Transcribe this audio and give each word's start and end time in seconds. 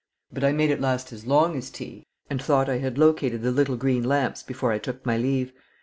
"But 0.33 0.43
I 0.43 0.51
made 0.51 0.71
it 0.71 0.81
last 0.81 1.13
as 1.13 1.27
long 1.27 1.55
as 1.55 1.69
tea, 1.69 2.07
and 2.27 2.41
thought 2.41 2.67
I 2.69 2.79
had 2.79 2.97
located 2.97 3.43
the 3.43 3.51
little 3.51 3.77
green 3.77 4.01
lamps 4.03 4.41
before 4.41 4.71
I 4.71 4.79
took 4.79 5.05
my 5.05 5.15
leave. 5.15 5.53